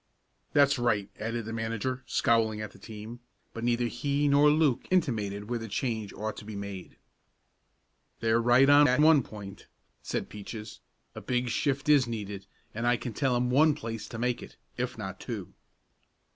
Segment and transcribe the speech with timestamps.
[0.53, 3.19] "That's right," added the manager scowling at the team,
[3.53, 6.97] but neither he nor Luke intimated where the change ought to be made.
[8.19, 9.67] "They're right on that one point,"
[10.01, 10.79] said Peaches,
[11.13, 14.57] "a big shift is needed, and I can tell 'em one place to make it,
[14.75, 15.53] if not two."